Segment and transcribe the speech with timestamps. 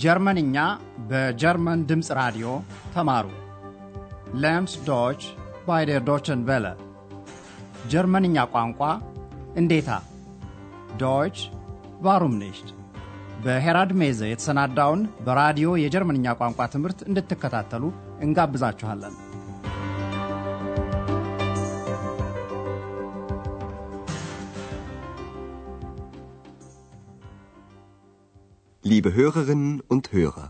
[0.00, 0.56] ጀርመንኛ
[1.10, 2.48] በጀርመን ድምፅ ራዲዮ
[2.94, 3.26] ተማሩ።
[4.42, 5.22] Lernt Deutsch
[5.66, 6.66] bei der Deutschen Welle
[7.92, 8.80] ጀርመንኛ ቋንቋ
[9.60, 9.90] እንዴታ
[11.02, 11.36] Deutsch
[12.02, 12.68] warum nicht
[13.44, 17.84] በ Herrad Meese የተሰናዳውን በራዲዮ የጀርመንኛ ቋንቋ ትምህርት እንድትከታተሉ
[18.26, 19.14] እንጋብዛችኋለን።
[28.90, 30.46] Liebe Hörerinnen und Hörer,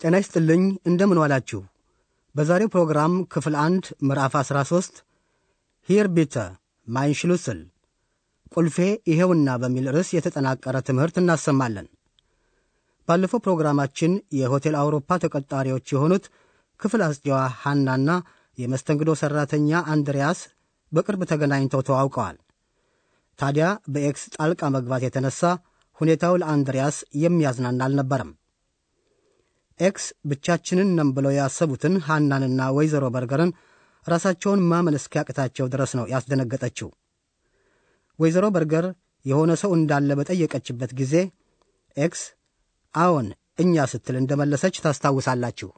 [0.00, 1.60] ጤና ይስጥልኝ እንደምን ዋላችሁ።
[2.34, 5.00] በዛሬው ፕሮግራም ክፍል አንድ ምዕራፍ 13
[5.88, 6.34] ሂር ቢተ
[6.86, 7.62] ማይን
[8.52, 8.76] ቁልፌ
[9.12, 11.88] ይሄውና በሚል ርዕስ የተጠናቀረ ትምህርት እናሰማለን።
[13.08, 16.26] ባለፈው ፕሮግራማችን የሆቴል አውሮፓ ተቀጣሪዎች የሆኑት
[16.80, 18.10] ክፍል አስጌዋ ሐናና
[18.58, 20.42] የመስተንግዶ ሠራተኛ አንድሪያስ
[20.92, 22.38] በቅርብ ተገናኝተው ተዋውቀዋል።
[23.38, 25.42] ታዲያ በኤክስ ጣልቃ መግባት የተነሳ
[25.98, 28.30] ሁኔታው ለአንድሪያስ የሚያዝናና አልነበረም።
[29.80, 33.50] ኤክስ ብቻችንን ነን ብለው ያሰቡትን ሐናንና ወይዘሮ በርገርን
[34.06, 36.88] ራሳቸውን ማመን እስኪያቅታቸው ድረስ ነው ያስደነገጠችው።
[38.18, 38.86] ወይዘሮ በርገር
[39.24, 41.14] የሆነ ሰው እንዳለ በጠየቀችበት ጊዜ
[41.96, 42.22] ኤክስ
[42.94, 45.68] አዎን እኛ ስትል እንደመለሰች ታስታውሳላችሁ።.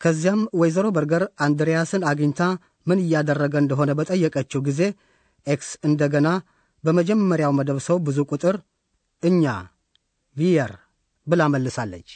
[0.00, 2.40] ከዚያም ወይዘሮ በርገር አንድሪያስን አግኝታ
[2.86, 4.80] ምን እያደረገ እንደሆነ በጠየቀችው ጊዜ
[5.46, 6.28] ኤክስ እንደገና
[6.84, 8.56] በመጀመሪያው መደብ ሰው ብዙ ቁጥር
[9.22, 9.44] እኛ
[10.36, 10.72] wir
[11.26, 12.08] ብላ መልሳለች።.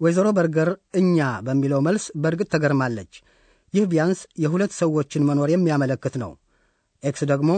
[0.00, 3.12] ወይዘሮ በርገር እኛ በሚለው መልስ በእርግጥ ተገርማለች።
[3.74, 6.32] ይህ ቢያንስ የሁለት ሰዎችን መኖር የሚያመለክት ነው።
[7.02, 7.50] ኤክስ ደግሞ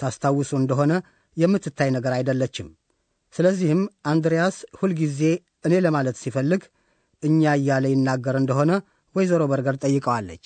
[0.00, 0.92] ታስታውሱ እንደሆነ
[1.36, 2.68] የምትታይ ነገር አይደለችም።
[3.34, 5.20] ስለዚህም አንድሪያስ ሁልጊዜ
[5.66, 6.62] እኔ ለማለት ሲፈልግ
[7.22, 8.72] እኛ እያለ ይናገር እንደሆነ
[9.14, 10.44] ወይዘሮ በርገር ጠይቀዋለች።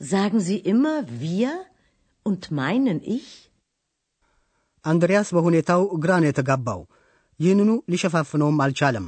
[0.00, 1.50] Sagen Sie immer wir
[2.26, 3.28] und meinen ich?
[4.84, 6.80] አንድሪያስ በሁኔታው ግራ ነው የተጋባው።
[7.40, 9.06] ይህንኑ ሊሸፋፍነውም አልቻለም።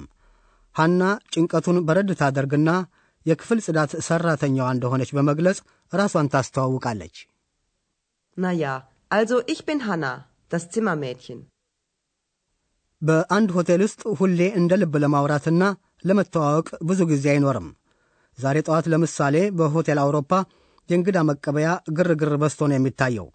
[0.77, 2.71] ሐና ጭንቀቱን በረድ ታደርግና
[3.27, 5.59] የክፍል ጽዳት ሠራተኛዋ እንደሆነች በመግለጽ
[5.93, 7.17] ራሷን ታስተዋውቃለች።
[8.39, 8.73] Na ja,
[9.11, 10.13] also ich bin Hanna,
[10.51, 11.39] das Zimmermädchen.
[13.03, 15.63] በአንድ ሆቴል ውስጥ ሁሌ እንደ ልብ ለማውራትና
[16.09, 17.69] ለመተዋወቅ ብዙ ጊዜ አይኖርም።
[18.39, 20.31] ዛሬ ጠዋት ለምሳሌ በሆቴል አውሮፓ
[20.92, 23.28] የእንግዳ መቀበያ ግርግር በዝቶ ነው የሚታየው።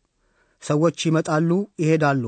[0.63, 1.51] ሰዎች ይመጣሉ፣
[1.83, 2.25] ይሄዳሉ።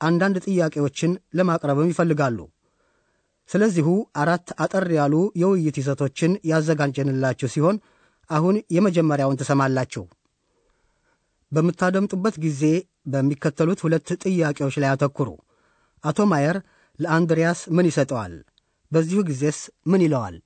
[0.00, 2.38] አንዳንድ ጥያቄዎችን ለማቅረብም ይፈልጋሉ።
[3.50, 3.88] ስለዚሁ
[4.22, 7.76] አራት አጠር ያሉ የውይይት ይዘቶችን ያዘጋጀንላችሁ ሲሆን
[8.30, 10.04] አሁን የመጀመሪያውን ትሰማላችሁ።
[11.52, 12.62] በምታደምጡበት ጊዜ
[13.06, 15.28] በሚከተሉት ሁለት ጥያቄዎች ላይ አተኩሩ።
[16.04, 16.56] አቶ ማየር
[16.98, 18.34] ለአንድሪያስ ምን ይሰጠዋል?
[18.92, 20.36] በዚሁ ጊዜስ ምን ይለዋል?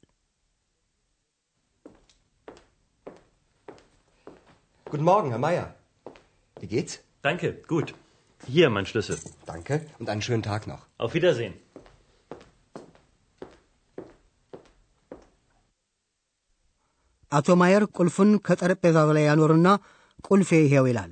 [4.85, 5.67] guten Morgen, Herr Meier.
[6.57, 6.93] Wie geht's?
[7.21, 7.93] Danke, gut.
[8.43, 9.17] Hier, mein Schlüssel.
[9.45, 10.83] Danke und einen schönen Tag noch.
[10.97, 11.55] Auf Wiedersehen.
[17.31, 19.67] አቶ ማየር ቁልፉን ከጠረጴዛው ላይ ያኖርና
[20.27, 21.11] ቁልፌ ይሄው ይላል።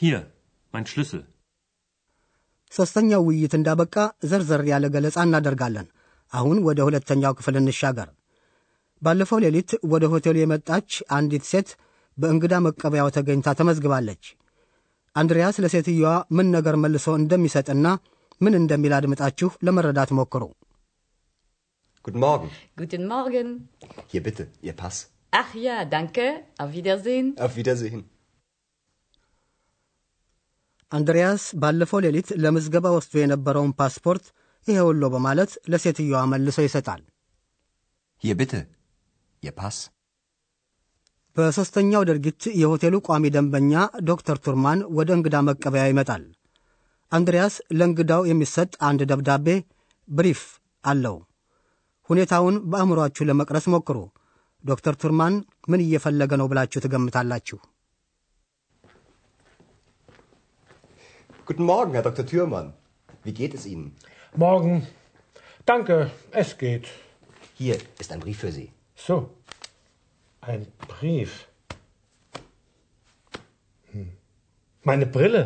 [0.00, 0.20] Hier,
[0.74, 1.22] mein Schlüssel.
[2.72, 3.94] ሦስተኛው ውይይት እንዳበቃ
[4.30, 5.86] ዘርዘር ያለ ገለጻ እናደርጋለን።
[6.32, 8.08] አሁን ወደ ሁለተኛው ክፍል እንሻገር።
[9.02, 11.68] ባለፈው ሌሊት ወደ ሆቴሉ የመጣች አንዲት ሴት
[12.17, 14.23] በእንግዳ መቀበያው ተገኝታ ተመዝግባለች።
[15.15, 16.07] አንድሪያስ ለሴትየዋ
[16.37, 17.87] ምን ነገር መልሶ እንደሚሰጥና
[18.41, 20.43] ምን እንደሚል አድምጣችሁ ለመረዳት ሞክሩ።
[22.05, 22.49] Guten Morgen.
[22.79, 23.49] Guten Morgen.
[24.11, 24.95] Hier bitte, Ihr Pass.
[25.33, 26.25] Ach ja, danke.
[26.57, 27.27] Auf Wiedersehen.
[27.45, 28.01] Auf Wiedersehen.
[30.91, 34.25] አንድሪያስ ባለፈው ሌሊት ለምዝገባ ወስዶ የነበረውን ፓስፖርት
[34.67, 37.01] ይሄውሎ በማለት ለሴትየዋ መልሶ ይሰጣል።
[38.23, 38.59] Hier bitte,
[39.43, 39.77] Ihr Pass.
[41.35, 43.73] በሦስተኛው ድርጊት የሆቴሉ ቋሚ ደንበኛ
[44.09, 46.23] ዶክተር ቱርማን ወደ እንግዳ መቀበያ ይመጣል።
[47.11, 49.47] አንድሪያስ ለእንግዳው የሚሰጥ አንድ ደብዳቤ
[50.07, 50.41] ብሪፍ
[50.83, 51.17] አለው።
[52.09, 53.97] ሁኔታውን በአእምሮአችሁ ለመቅረስ ሞክሩ።
[54.63, 55.35] ዶክተር ቱርማን
[55.71, 57.59] ምን እየፈለገ ነው ብላችሁ ትገምታላችሁ?
[61.47, 62.25] Guten Morgen, Herr Dr.
[62.25, 62.67] Thürmann.
[63.25, 63.87] Wie geht es Ihnen?
[64.35, 64.75] Morgen.
[65.67, 65.95] Danke,
[66.33, 66.85] es geht.
[67.59, 68.67] Hier ist ein Brief für Sie.
[68.97, 69.15] So.
[70.42, 71.32] Ein Brief.
[73.92, 74.10] Hm.
[74.82, 75.42] Meine Brille.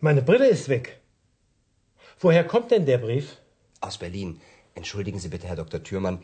[0.00, 1.00] Meine Brille ist weg.
[2.20, 3.26] Woher kommt denn der Brief?
[3.80, 4.40] Aus Berlin.
[4.74, 5.82] Entschuldigen Sie bitte, Herr Dr.
[5.82, 6.18] Thürmann.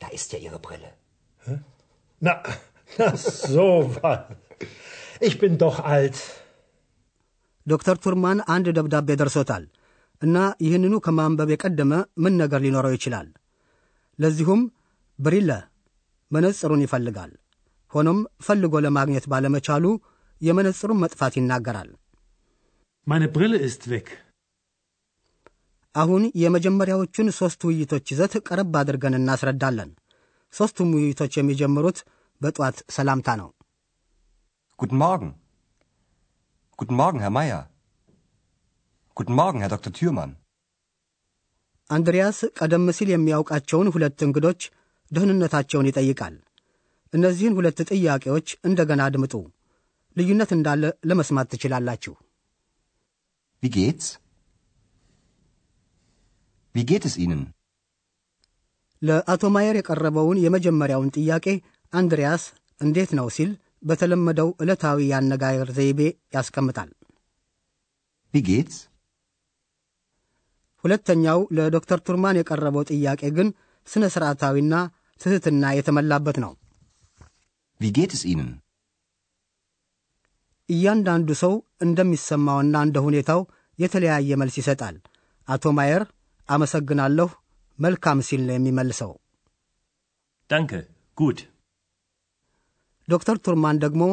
[0.00, 0.90] Da ist ja Ihre Brille.
[2.20, 2.42] Na,
[2.98, 3.68] na so
[4.02, 4.20] was.
[5.20, 6.18] Ich bin doch alt.
[7.66, 9.62] ዶክተር ቱርማን አንድ ደብዳቤ ደርሶታል
[10.24, 11.92] እና ይህንኑ ከማንበብ የቀደመ
[12.24, 13.26] ምን ነገር ሊኖረው ይችላል?
[14.22, 14.60] ለዚሁም
[15.18, 15.50] ብሪለ
[16.31, 17.31] መነጽሩን ይፈልጋል።
[17.93, 19.85] ሆኖም ፈልጎ ለማግኘት ባለመቻሉ
[20.41, 21.89] የመነጽሩን መጥፋት ይናገራል።
[23.07, 24.07] Meine Brille ist weg.
[25.95, 29.89] አሁን የመጀመሪያዎቹን ሦስት ውይይቶች ይዘት ቀረብ አድርገን እናስረዳለን።
[30.53, 31.99] ሦስቱም ውይይቶች የሚጀምሩት
[32.41, 33.49] በጧት ሰላምታ ነው።
[34.79, 35.31] Guten Morgen.
[36.79, 37.63] Guten Morgen, Herr Meier.
[39.17, 39.91] Guten Morgen, Herr Dr.
[39.97, 40.31] Thürmann.
[41.89, 44.61] አንድሪያስ ቀደም ሲል የሚያውቃቸውን ሁለት እንግዶች
[45.11, 46.35] ደህንነታቸውን ይጠይቃል።
[47.13, 49.33] እነዚህን ሁለት ጥያቄዎች እንደገና አድምጡ።
[50.15, 52.13] ልዩነት እንዳለ ለመስማት ትችላላችሁ።
[53.63, 54.05] Wie geht's?
[56.75, 57.41] Wie geht es Ihnen?
[59.01, 61.45] ለአቶ ማየር የቀረበውን የመጀመሪያውን ጥያቄ
[61.93, 62.43] አንድሪያስ
[62.81, 63.51] እንዴት ነው ሲል
[63.83, 65.99] በተለመደው ዕለታዊ የአነጋገር ዘይቤ
[66.35, 66.89] ያስቀምጣል።
[68.33, 68.77] Wie geht's?
[70.83, 73.47] ሁለተኛው ለዶክተር ቱርማን የቀረበው ጥያቄ ግን
[73.87, 74.75] ሥነ ሥርዓታዊና
[75.21, 76.51] ትሕትና የተመላበት ነው።
[77.79, 78.49] Wie geht es Ihnen?
[80.69, 81.53] እያንዳንዱ ሰው
[81.85, 83.39] እንደሚሰማውና እንደ ሁኔታው
[83.79, 84.95] የተለያየ መልስ ይሰጣል።
[85.47, 86.03] አቶ ማየር
[86.49, 87.27] አመሰግናለሁ፣
[87.79, 89.11] መልካም ሲል ነው የሚመልሰው።
[90.49, 90.79] Danke,
[91.17, 91.39] gut.
[93.07, 94.03] ዶክተር ቱርማን ደግሞ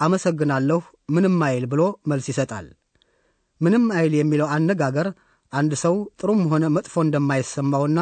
[0.00, 2.66] አመሰግናለሁ፣ ምንም አይል ብሎ መልስ ይሰጣል።
[3.60, 5.08] ምንም አይል የሚለው አነጋገር
[5.52, 7.98] አንድ ሰው ጥሩም ሆነ መጥፎ እንደማይሰማውና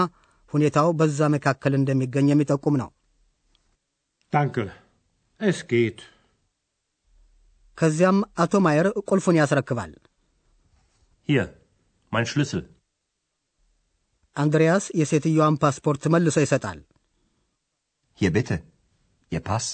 [0.52, 2.90] ሁኔታው በዛ መካከል እንደሚገኝ የሚጠቁም ነው።.
[5.40, 5.98] Es geht.
[7.78, 9.92] ከዚያም አቶ ማየር ቁልፉን ያስረክባል።
[11.28, 11.46] Hier,
[12.12, 12.62] mein Schlüssel.
[14.36, 16.78] አንድሪያስ የሴትዮዋን ፓስፖርት መልሶ ይሰጣል።.
[19.32, 19.66] Ihr Pass.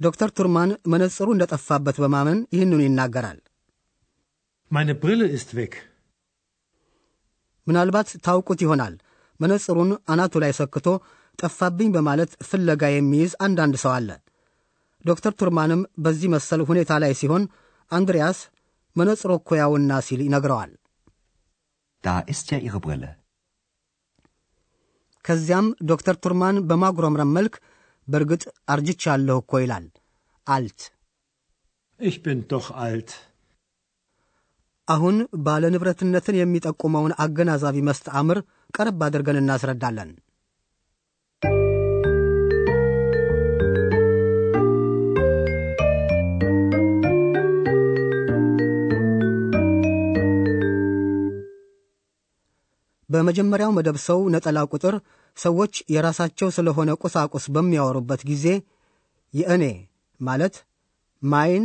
[0.00, 3.38] ዶክተር ቱርማን መነጽሩ እንደጠፋበት በማመን ይህንኑ ይናገራል።
[4.70, 5.72] Meine Brille ist weg.
[7.68, 8.94] ምናልባት ታውቁት ይሆናል።
[9.40, 10.86] መነጽሩን አናቱ ላይ ሰክቶ
[11.38, 14.08] ጠፋብኝ በማለት ፍለጋ የሚይዝ አንዳንድ ሰው አለ።
[15.04, 17.42] ዶክተር ቱርማንም በዚህ መሰል ሁኔታ ላይ ሲሆን
[17.90, 18.38] አንድሪያስ
[18.96, 20.72] መነጽሮ እኮ ያውና ሲል ይነግረዋል።
[22.04, 23.08] Da ist ja Ihre Brille.
[25.24, 27.54] ከዚያም ዶክተር ቱርማን በማጉረምረም መልክ
[28.08, 29.86] በእርግጥ አርጅቻለሁ እኮ ይላል።
[30.46, 30.80] አልት
[32.00, 33.10] Ich bin doch alt.
[34.88, 38.38] አሁን ባለ ንብረትነትን የሚጠቁመውን አገናዛቢ መስተአምር
[38.76, 40.10] ቀረብ አድርገን እናስረዳለን።
[53.08, 54.94] በመጀመሪያው መደብ ሰው ነጠላ ቁጥር
[55.36, 58.46] ሰዎች የራሳቸው ስለሆነ ቁሳቁስ በሚያወሩበት ጊዜ
[59.34, 59.64] የእኔ
[60.20, 60.54] ማለት
[61.22, 61.64] ማይን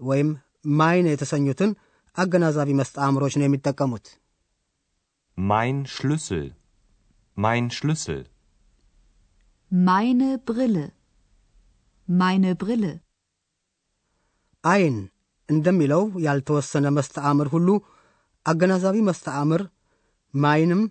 [0.00, 0.28] ወይም
[0.78, 1.70] ማይን የተሰኙትን
[2.16, 4.06] አገናዛቢ መስተአምሮች ነው የሚጠቀሙት።
[5.38, 6.44] Mein Schlüssel.
[7.36, 8.20] Mein Schlüssel.
[9.70, 10.84] Meine Brille.
[12.08, 12.92] Meine Brille.
[14.64, 14.96] አይን
[15.48, 17.68] እንደሚለው ያልተወሰነ መስተአምር ሁሉ
[18.46, 19.62] አገናዛቢ መስተአምር
[20.34, 20.82] ማይንም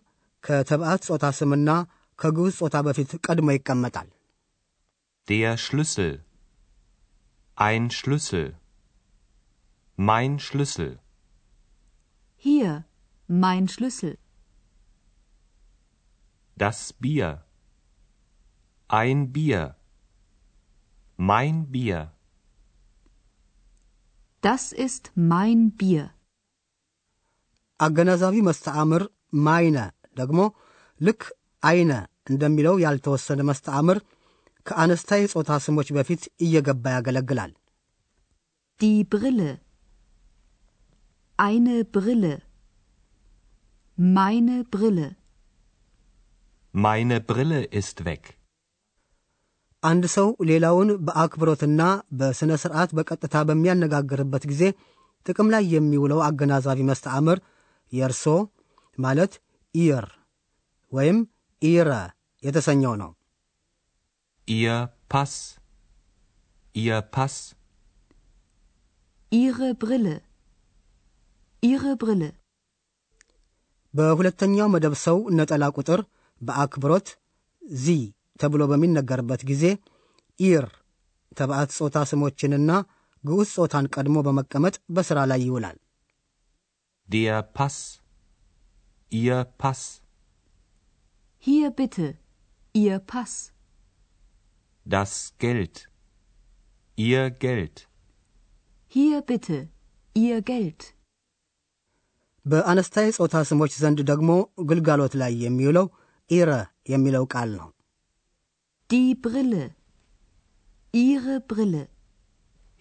[0.44, 1.70] ከተባዕት ጾታ ስምና
[2.20, 4.10] ከግዑዝ ጾታ በፊት ቀድሞ ይቀመጣል።
[5.28, 6.14] Der Schlüssel.
[7.58, 8.48] Ein Schlüssel.
[9.98, 10.92] Mein Schlüssel.
[12.46, 12.72] Hier,
[13.30, 14.18] mein Schlüssel.
[16.58, 17.30] Das Bier.
[18.90, 19.62] Ein Bier.
[21.20, 22.02] Mein Bier.
[24.44, 26.06] Das ist mein Bier.
[27.80, 29.04] አገናዛቢ መስተአምር
[29.46, 29.78] ማይነ
[30.20, 30.40] ደግሞ
[31.02, 31.22] ልክ
[31.64, 31.92] አይነ
[32.32, 33.98] እንደሚለው ያልተወሰነ መስተአምር
[34.66, 37.52] ከአነስታይ ጾታ ስሞች በፊት እየገባ ያገለግላል።
[38.80, 39.52] Die Brille.
[41.40, 42.42] Eine Brille.
[43.98, 45.16] Meine Brille.
[46.74, 48.24] Meine Brille ist weg.
[49.84, 51.82] አንድ ሰው ሌላውን በአክብሮትና
[52.20, 54.62] በሥነ ሥርዓት በቀጥታ በሚያነጋግርበት ጊዜ
[55.26, 57.40] ጥቅም ላይ የሚውለው አገናዛቢ መስተአምር
[57.92, 58.24] የእርሶ
[58.98, 59.34] ማለት
[59.76, 60.06] ኢር
[60.92, 61.18] ወይም
[61.62, 61.90] ኢረ
[62.44, 63.12] የተሰኘው ነው።
[64.48, 64.78] Ihr
[65.12, 65.34] Pass.
[66.76, 67.36] Ihr Pass.
[69.32, 70.16] Ihre Brille.
[71.64, 72.30] Ihre Brille.
[73.94, 76.00] በሁለተኛው መደብ ሰው ነጠላ ቁጥር
[76.42, 77.08] በአክብሮት
[77.84, 77.96] ዚ
[78.42, 79.64] ተብሎ በሚነገርበት ጊዜ
[80.40, 80.66] ኢር
[81.40, 82.72] ተባዕት ጾታ ስሞችንና
[83.24, 85.78] ግዑዝ ጾታን ቀድሞ በመቀመጥ በሥራ ላይ ይውላል።
[87.08, 87.78] Der Pass.
[89.12, 89.82] Ihr Pass.
[91.44, 92.08] Hier bitte.
[92.76, 93.34] Ihr Pass.
[94.86, 95.76] Das Geld.
[96.98, 97.78] Ihr Geld.
[98.92, 99.58] Hier bitte.
[100.16, 100.82] Ihr Geld.
[102.46, 104.32] በአነስታይ ጾታ ስሞች ዘንድ ደግሞ
[104.70, 105.88] ግልጋሎት ላይ የሚውለው
[106.30, 106.52] ኢረ
[106.90, 107.70] የሚለው ቃል ነው።
[108.90, 109.62] Die Brille.
[110.94, 111.84] Ihre Brille.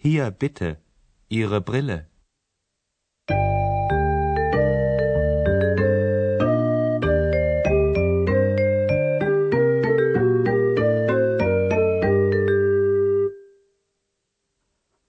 [0.03, 0.69] Hier bitte,
[1.31, 1.97] Ihre Brille.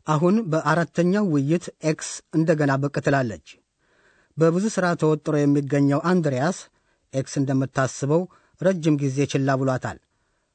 [0.06, 3.46] አሁን በአራተኛው ውይይት ኤክስ እንደገና ብቅ ትላለች።
[4.36, 6.58] በብዙ ሥራ ተወጥሮ የሚገኘው አንድሪያስ
[7.12, 8.22] ኤክስ እንደምታስበው
[8.60, 9.98] ረጅም ጊዜ ችላ ብሏታል።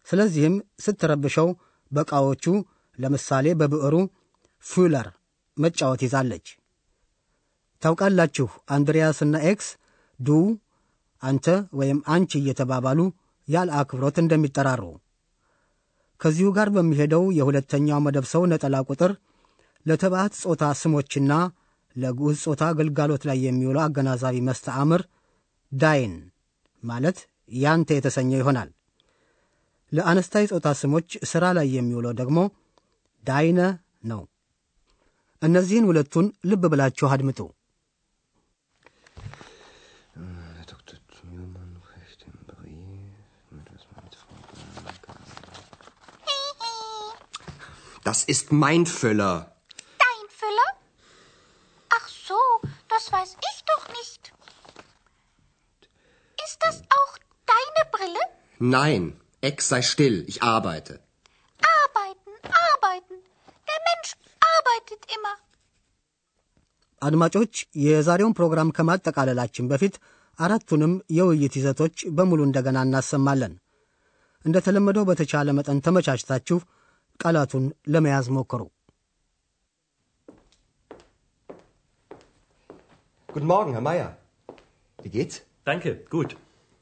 [0.08, 1.48] ስለዚህም ስትረብሸው
[1.92, 2.46] በዕቃዎቹ
[2.98, 3.96] ለምሳሌ በብዕሩ
[4.66, 5.08] Füller
[5.58, 6.48] መጫወት ይዛለች።
[7.82, 9.68] ታውቃላችሁ አንድሪያስና ኤክስ
[10.20, 10.38] du
[11.24, 11.46] አንተ
[11.80, 13.00] ወይም አንቺ እየተባባሉ
[13.48, 14.84] ያለ አክብሮት እንደሚጠራሩ።
[16.22, 19.12] ከዚሁ ጋር በሚሄደው የሁለተኛው መደብ ሰው ነጠላ ቁጥር
[19.86, 21.34] ለተባዕት ጾታ ስሞችና
[21.96, 25.02] ለግዑዝ ጾታ አገልጋሎት ላይ የሚውለው አገናዛቢ መስተአምር
[25.72, 26.14] ዳይን
[26.84, 27.18] ማለት
[27.64, 28.70] ያንተ የተሰኘው ይሆናል።
[29.92, 32.40] ለአነስታይ ጾታ ስሞች ሥራ ላይ የሚውለው ደግሞ
[33.24, 33.60] ዳይነ
[34.12, 34.22] ነው።
[35.42, 37.40] እነዚህን ሁለቱን ልብ ብላችሁ አድምጡ።
[48.06, 49.36] Das ist mein Füller.
[50.00, 50.70] Dein Füller?
[51.92, 52.40] Ach so,
[52.88, 54.22] das weiß ich doch nicht.
[56.38, 57.14] Ist das auch
[57.48, 58.24] deine Brille?
[58.60, 59.04] Nein,
[59.42, 60.94] Ex sei still, ich arbeite.
[61.78, 62.32] Arbeiten,
[62.66, 63.16] arbeiten.
[63.68, 64.12] Der Mensch
[64.54, 65.36] arbeitet immer.
[67.02, 69.96] አድማጮች የዛሬውን ፕሮግራም ከማጠቃለላችን በፊት
[70.40, 73.54] አራቱንም የውይይት ይዘቶች በሙሉ እንደገና እናሰማለን።
[74.46, 76.58] እንደ ተለመደው በተቻለ መጠን ተመቻችታችሁ
[77.20, 77.64] ቃላቱን
[77.94, 78.62] ለመያዝ ሞክሩ።
[83.30, 84.12] Guten Morgen, Herr Meier.
[85.00, 85.36] Wie geht's?
[85.68, 86.32] Danke, gut.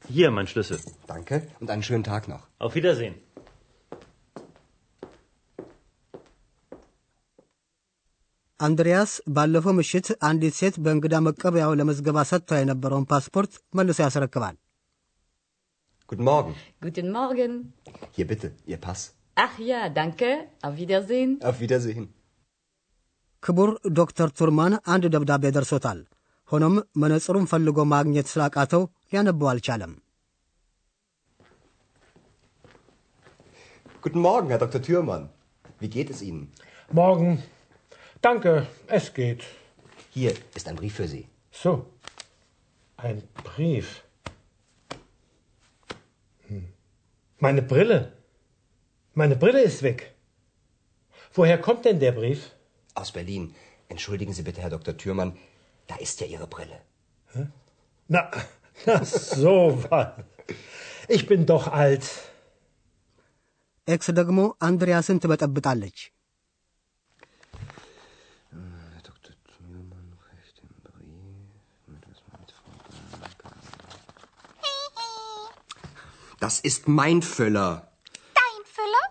[0.07, 0.79] Hier, mein Schlüssel.
[1.07, 2.43] Danke und einen schönen Tag noch.
[2.59, 3.15] Auf Wiedersehen.
[8.59, 14.55] አንድሪያስ ባለፈው ምሽት አንዲት ሴት በእንግዳ መቀበያው ለመዝገባ ሰጥታ የነበረውን ፓስፖርት መልሶ ያስረክባል።
[16.09, 16.53] Guten Morgen.
[16.81, 17.51] Guten Morgen.
[18.15, 18.99] Hier bitte, Ihr Pass.
[19.37, 20.29] Ach ja, danke.
[20.65, 21.31] Auf Wiedersehen.
[21.49, 22.05] Auf Wiedersehen.
[23.43, 25.99] ክቡር ዶክተር ቱርማን አንድ ደብዳቤ ደርሶታል።
[26.49, 29.93] ሆኖም መነጽሩን ፈልጎ ማግኘት ስላቃተው ሊያነበው አልቻለም።
[34.05, 34.81] Guten Morgen, Herr Dr.
[34.87, 35.25] Thürmann.
[35.81, 36.51] Wie geht es Ihnen?
[36.91, 37.29] Morgen.
[38.21, 38.51] Danke,
[38.87, 39.43] es geht.
[40.15, 41.23] Hier ist ein Brief für Sie.
[41.51, 41.71] So.
[42.97, 43.87] Ein Brief.
[46.47, 46.67] Hm.
[47.45, 47.99] Meine Brille.
[49.13, 49.99] Meine Brille ist weg.
[51.33, 52.41] Woher kommt denn der Brief?
[52.95, 53.55] Aus Berlin.
[53.87, 54.97] Entschuldigen Sie bitte, Herr Dr.
[54.97, 55.37] Thürmann.
[55.87, 56.79] Da ist ja Ihre Brille.
[58.07, 58.29] Na,
[58.85, 60.09] na so was.
[61.15, 62.05] Ich bin doch alt.
[63.93, 65.97] ኤክስ ደግሞ አንድሪያስን ትበጠብጣለች።
[68.53, 69.33] Herr Dr.
[69.49, 71.41] Thürmann reicht den Brief
[71.93, 72.73] mit was mit Frau
[76.43, 77.71] Das ist mein Füller.
[78.41, 79.05] Dein Füller?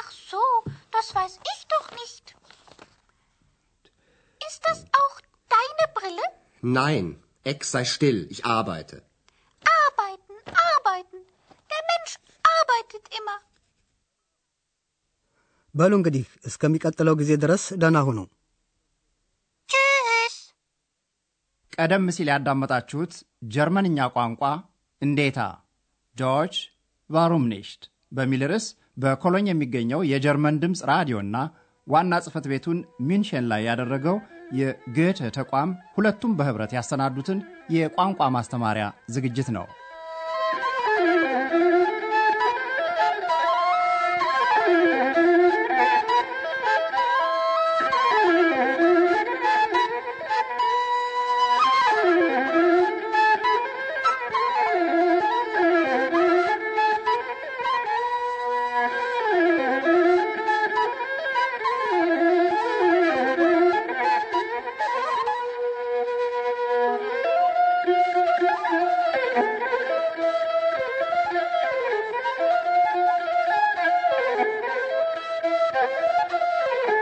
[0.00, 0.42] Ach so,
[0.96, 2.24] das weiß ich doch nicht.
[4.48, 5.16] Ist das auch
[5.56, 6.26] deine Brille?
[6.80, 7.06] Nein,
[7.45, 8.97] Ex sei still, ich arbeite.
[9.63, 10.35] Arbeiten,
[10.67, 11.19] arbeiten.
[11.71, 12.13] Der Mensch
[12.55, 13.37] arbeitet immer.
[15.75, 18.19] በሉ እንግዲህ እስከሚቀጥለው ጊዜ ድረስ ደህና ሁኑ።
[19.69, 20.35] Tschüss.
[21.75, 23.13] ቀደም ሲል ያዳመጣችሁት
[23.55, 24.41] ጀርመንኛ ቋንቋ
[25.01, 25.39] እንዴታ
[26.15, 26.55] ጆርጅ
[27.51, 28.65] ኒሽት በሚል ርዕስ
[29.03, 31.35] በኮሎኝ የሚገኘው የጀርመን ድምፅ ራዲዮና
[31.87, 32.77] ዋና ጽሕፈት ቤቱን
[33.09, 34.17] ሚንሽን ላይ ያደረገው
[34.51, 37.39] የጎethe ተቋም ሁለቱም በኅብረት ያሰናዱትን
[37.71, 39.65] የቋንቋ ማስተማሪያ ዝግጅት ነው።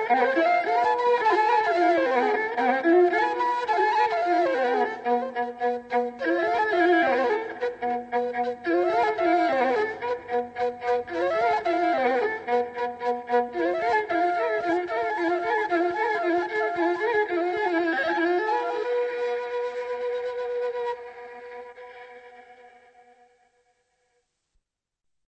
[0.09, 0.33] Oh,